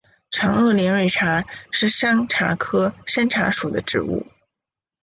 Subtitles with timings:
[0.31, 4.25] 长萼连蕊茶是山茶科山茶属的植物。